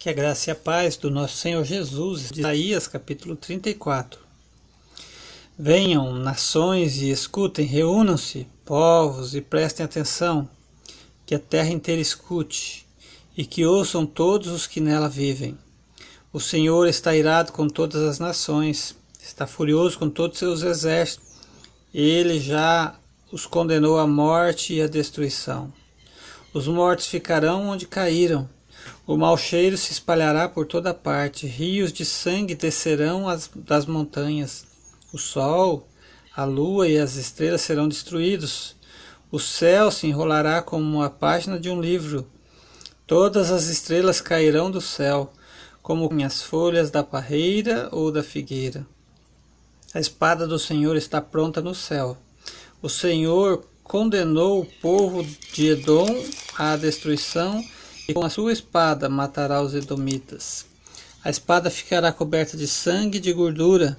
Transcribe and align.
Que 0.00 0.08
a 0.08 0.14
graça 0.14 0.48
e 0.48 0.52
a 0.52 0.54
paz 0.54 0.96
do 0.96 1.10
nosso 1.10 1.36
Senhor 1.36 1.62
Jesus, 1.62 2.30
Isaías 2.34 2.88
capítulo 2.88 3.36
34. 3.36 4.18
Venham, 5.58 6.14
nações, 6.14 7.02
e 7.02 7.10
escutem, 7.10 7.66
reúnam-se, 7.66 8.48
povos, 8.64 9.34
e 9.34 9.42
prestem 9.42 9.84
atenção, 9.84 10.48
que 11.26 11.34
a 11.34 11.38
terra 11.38 11.68
inteira 11.68 12.00
escute, 12.00 12.86
e 13.36 13.44
que 13.44 13.66
ouçam 13.66 14.06
todos 14.06 14.48
os 14.48 14.66
que 14.66 14.80
nela 14.80 15.06
vivem. 15.06 15.58
O 16.32 16.40
Senhor 16.40 16.88
está 16.88 17.14
irado 17.14 17.52
com 17.52 17.68
todas 17.68 18.00
as 18.00 18.18
nações, 18.18 18.96
está 19.22 19.46
furioso 19.46 19.98
com 19.98 20.08
todos 20.08 20.38
seus 20.38 20.62
exércitos. 20.62 21.28
Ele 21.92 22.40
já 22.40 22.98
os 23.30 23.44
condenou 23.44 23.98
à 23.98 24.06
morte 24.06 24.72
e 24.72 24.80
à 24.80 24.86
destruição. 24.86 25.70
Os 26.54 26.66
mortos 26.66 27.06
ficarão 27.06 27.68
onde 27.68 27.86
caíram 27.86 28.48
o 29.06 29.16
mau 29.16 29.36
cheiro 29.36 29.76
se 29.76 29.92
espalhará 29.92 30.48
por 30.48 30.66
toda 30.66 30.94
parte, 30.94 31.46
rios 31.46 31.92
de 31.92 32.04
sangue 32.04 32.54
descerão 32.54 33.28
as, 33.28 33.50
das 33.54 33.84
montanhas. 33.84 34.64
O 35.12 35.18
sol, 35.18 35.88
a 36.36 36.44
lua 36.44 36.86
e 36.86 36.96
as 36.96 37.16
estrelas 37.16 37.62
serão 37.62 37.88
destruídos. 37.88 38.76
O 39.32 39.40
céu 39.40 39.90
se 39.90 40.06
enrolará 40.06 40.62
como 40.62 41.02
a 41.02 41.10
página 41.10 41.58
de 41.58 41.68
um 41.68 41.80
livro. 41.80 42.24
Todas 43.06 43.50
as 43.50 43.66
estrelas 43.66 44.20
cairão 44.20 44.70
do 44.70 44.80
céu, 44.80 45.32
como 45.82 46.08
as 46.24 46.42
folhas 46.42 46.90
da 46.90 47.02
parreira 47.02 47.88
ou 47.90 48.12
da 48.12 48.22
figueira. 48.22 48.86
A 49.92 49.98
espada 49.98 50.46
do 50.46 50.58
Senhor 50.58 50.96
está 50.96 51.20
pronta 51.20 51.60
no 51.60 51.74
céu. 51.74 52.16
O 52.80 52.88
Senhor 52.88 53.64
condenou 53.82 54.60
o 54.60 54.64
povo 54.64 55.26
de 55.52 55.70
Edom 55.70 56.06
à 56.56 56.76
destruição 56.76 57.60
e 58.10 58.14
com 58.14 58.24
a 58.24 58.30
sua 58.30 58.52
espada 58.52 59.08
matará 59.08 59.62
os 59.62 59.72
edomitas. 59.72 60.66
A 61.22 61.30
espada 61.30 61.70
ficará 61.70 62.12
coberta 62.12 62.56
de 62.56 62.66
sangue 62.66 63.18
e 63.18 63.20
de 63.20 63.32
gordura, 63.32 63.96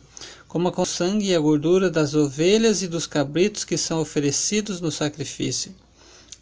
como 0.50 0.70
com 0.70 0.82
o 0.82 0.86
sangue 0.86 1.28
e 1.28 1.36
a 1.36 1.40
gordura 1.40 1.90
das 1.90 2.14
ovelhas 2.14 2.82
e 2.82 2.90
dos 2.90 3.08
cabritos 3.08 3.64
que 3.64 3.78
são 3.78 4.02
oferecidos 4.02 4.82
no 4.82 4.92
sacrifício. 4.92 5.74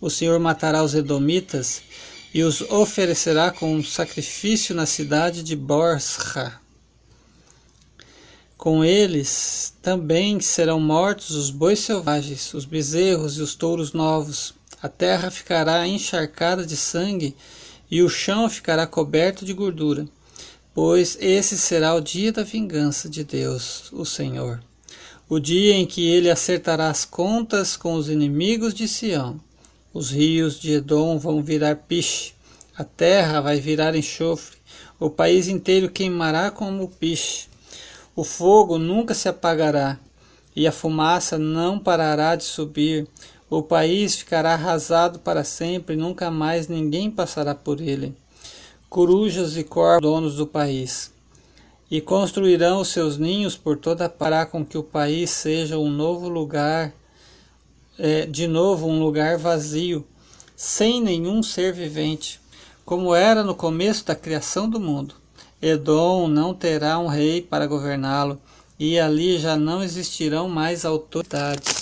O 0.01 0.09
Senhor 0.09 0.39
matará 0.39 0.83
os 0.83 0.95
edomitas 0.95 1.83
e 2.33 2.41
os 2.41 2.61
oferecerá 2.61 3.51
com 3.51 3.83
sacrifício 3.83 4.73
na 4.73 4.87
cidade 4.87 5.43
de 5.43 5.55
Borsra. 5.55 6.59
Com 8.57 8.83
eles 8.83 9.73
também 9.79 10.39
serão 10.39 10.79
mortos 10.79 11.35
os 11.35 11.51
bois 11.51 11.79
selvagens, 11.79 12.51
os 12.53 12.65
bezerros 12.65 13.37
e 13.37 13.41
os 13.41 13.53
touros 13.53 13.93
novos. 13.93 14.55
A 14.81 14.87
terra 14.87 15.29
ficará 15.29 15.85
encharcada 15.85 16.65
de 16.65 16.77
sangue 16.77 17.35
e 17.91 18.01
o 18.01 18.07
chão 18.07 18.49
ficará 18.49 18.87
coberto 18.87 19.43
de 19.43 19.53
gordura, 19.53 20.07
pois 20.73 21.17
esse 21.19 21.57
será 21.57 21.93
o 21.95 21.99
dia 21.99 22.31
da 22.31 22.43
vingança 22.43 23.09
de 23.09 23.23
Deus, 23.25 23.91
o 23.91 24.05
Senhor, 24.05 24.61
o 25.27 25.37
dia 25.37 25.73
em 25.73 25.85
que 25.85 26.07
ele 26.07 26.29
acertará 26.29 26.89
as 26.89 27.03
contas 27.03 27.75
com 27.75 27.95
os 27.95 28.09
inimigos 28.09 28.73
de 28.73 28.87
Sião. 28.87 29.39
Os 29.93 30.11
rios 30.11 30.59
de 30.59 30.73
Edom 30.73 31.17
vão 31.17 31.43
virar 31.43 31.75
piche, 31.75 32.33
a 32.77 32.83
terra 32.85 33.41
vai 33.41 33.59
virar 33.59 33.95
enxofre, 33.95 34.57
o 34.97 35.09
país 35.09 35.47
inteiro 35.47 35.89
queimará 35.89 36.51
como 36.51 36.87
piche. 36.87 37.47
O 38.15 38.23
fogo 38.23 38.77
nunca 38.77 39.13
se 39.13 39.27
apagará, 39.27 39.99
e 40.55 40.67
a 40.67 40.71
fumaça 40.71 41.37
não 41.37 41.79
parará 41.79 42.35
de 42.35 42.43
subir. 42.43 43.07
O 43.49 43.63
país 43.63 44.15
ficará 44.15 44.53
arrasado 44.53 45.17
para 45.17 45.43
sempre, 45.43 45.95
nunca 45.95 46.29
mais 46.29 46.67
ninguém 46.67 47.09
passará 47.09 47.55
por 47.55 47.81
ele. 47.81 48.15
Corujas 48.87 49.57
e 49.57 49.63
corvos 49.63 50.03
donos 50.03 50.35
do 50.35 50.45
país. 50.45 51.11
E 51.89 51.99
construirão 51.99 52.81
os 52.81 52.89
seus 52.89 53.17
ninhos 53.17 53.57
por 53.57 53.75
toda 53.75 54.07
para 54.07 54.45
com 54.45 54.63
que 54.63 54.77
o 54.77 54.83
país 54.83 55.31
seja 55.31 55.79
um 55.79 55.89
novo 55.89 56.29
lugar, 56.29 56.93
é, 57.97 58.27
de 58.27 58.45
novo 58.45 58.85
um 58.85 59.03
lugar 59.03 59.39
vazio, 59.39 60.05
sem 60.55 61.01
nenhum 61.01 61.41
ser 61.41 61.73
vivente, 61.73 62.39
como 62.85 63.15
era 63.15 63.43
no 63.43 63.55
começo 63.55 64.05
da 64.05 64.13
criação 64.13 64.69
do 64.69 64.79
mundo. 64.79 65.15
Edom 65.59 66.27
não 66.27 66.53
terá 66.53 66.99
um 66.99 67.07
rei 67.07 67.41
para 67.41 67.65
governá-lo, 67.65 68.39
e 68.77 68.99
ali 68.99 69.39
já 69.39 69.57
não 69.57 69.81
existirão 69.81 70.47
mais 70.47 70.85
autoridades. 70.85 71.78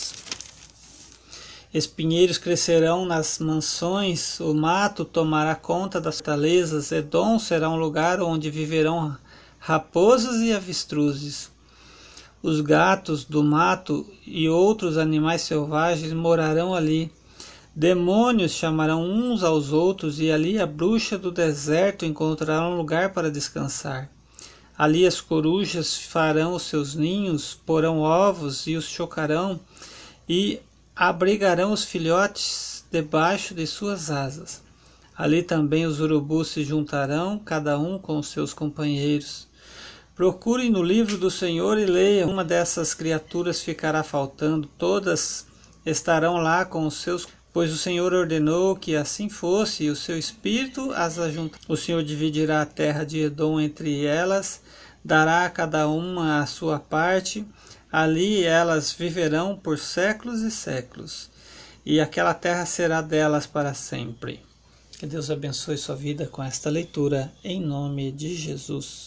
Espinheiros 1.73 2.37
crescerão 2.37 3.05
nas 3.05 3.39
mansões, 3.39 4.39
o 4.39 4.53
mato 4.53 5.03
tomará 5.03 5.53
conta 5.53 5.99
das 5.99 6.15
fortalezas, 6.15 6.93
Edom 6.93 7.37
será 7.37 7.69
um 7.69 7.75
lugar 7.75 8.21
onde 8.21 8.49
viverão 8.49 9.17
raposas 9.59 10.41
e 10.41 10.53
avestruzes. 10.53 11.51
Os 12.41 12.61
gatos 12.61 13.25
do 13.25 13.43
mato 13.43 14.05
e 14.25 14.47
outros 14.47 14.97
animais 14.97 15.41
selvagens 15.41 16.13
morarão 16.13 16.73
ali. 16.73 17.11
Demônios 17.75 18.53
chamarão 18.53 19.03
uns 19.03 19.43
aos 19.43 19.73
outros, 19.73 20.21
e 20.21 20.31
ali 20.31 20.57
a 20.59 20.65
bruxa 20.65 21.17
do 21.17 21.31
deserto 21.31 22.05
encontrará 22.05 22.65
um 22.65 22.77
lugar 22.77 23.11
para 23.11 23.29
descansar. 23.29 24.09
Ali 24.77 25.05
as 25.05 25.19
corujas 25.19 25.97
farão 25.97 26.53
os 26.53 26.63
seus 26.63 26.95
ninhos, 26.95 27.59
porão 27.65 27.99
ovos 27.99 28.67
e 28.67 28.75
os 28.77 28.85
chocarão, 28.85 29.59
e 30.29 30.61
abrigarão 30.97 31.71
os 31.71 31.83
filhotes 31.83 32.83
debaixo 32.91 33.53
de 33.53 33.67
suas 33.67 34.09
asas. 34.09 34.63
Ali 35.15 35.43
também 35.43 35.85
os 35.85 35.99
urubus 35.99 36.47
se 36.47 36.63
juntarão, 36.63 37.37
cada 37.37 37.77
um 37.77 37.99
com 37.99 38.21
seus 38.23 38.51
companheiros. 38.51 39.47
Procurem 40.15 40.71
no 40.71 40.81
livro 40.81 41.15
do 41.15 41.29
Senhor 41.29 41.77
e 41.77 41.85
leiam. 41.85 42.31
Uma 42.31 42.43
dessas 42.43 42.95
criaturas 42.95 43.61
ficará 43.61 44.01
faltando, 44.01 44.67
todas 44.75 45.45
estarão 45.85 46.37
lá 46.37 46.65
com 46.65 46.87
os 46.87 46.95
seus. 46.95 47.27
Pois 47.53 47.71
o 47.71 47.77
Senhor 47.77 48.13
ordenou 48.13 48.75
que 48.75 48.95
assim 48.95 49.29
fosse, 49.29 49.85
e 49.85 49.89
o 49.91 49.95
seu 49.95 50.17
espírito 50.17 50.91
as 50.93 51.19
ajuntará. 51.19 51.61
O 51.67 51.77
Senhor 51.77 52.03
dividirá 52.03 52.61
a 52.61 52.65
terra 52.65 53.03
de 53.03 53.19
Edom 53.19 53.59
entre 53.59 54.05
elas, 54.05 54.61
dará 55.05 55.45
a 55.45 55.49
cada 55.49 55.87
uma 55.87 56.41
a 56.41 56.45
sua 56.47 56.79
parte, 56.79 57.45
Ali 57.91 58.43
elas 58.43 58.91
viverão 58.91 59.55
por 59.57 59.79
séculos 59.79 60.41
e 60.41 60.51
séculos, 60.51 61.29
e 61.85 62.01
aquela 62.01 62.33
terra 62.33 62.65
será 62.65 63.01
delas 63.01 63.47
para 63.47 63.73
sempre. 63.73 64.41
Que 64.99 65.05
Deus 65.05 65.29
abençoe 65.29 65.77
sua 65.77 65.95
vida 65.95 66.25
com 66.27 66.43
esta 66.43 66.69
leitura, 66.69 67.31
em 67.43 67.61
nome 67.61 68.11
de 68.11 68.35
Jesus. 68.35 69.05